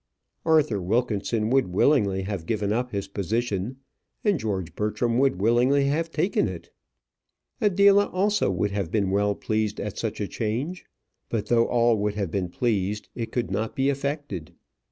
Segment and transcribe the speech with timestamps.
[0.45, 3.77] Arthur Wilkinson would willingly have given up his position,
[4.23, 6.71] and George Bertram would willingly have taken it.
[7.61, 10.85] Adela also would have been well pleased at such a change.
[11.29, 14.53] But though all would have been pleased, it could not be effected.